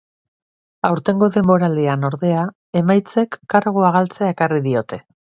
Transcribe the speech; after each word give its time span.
Aurtengo 0.87 1.27
denboraldian, 1.33 2.07
ordea, 2.09 2.45
emaitzek 2.81 3.37
kargua 3.55 3.91
galtzea 3.97 4.31
ekarri 4.35 4.63
diote. 4.69 4.99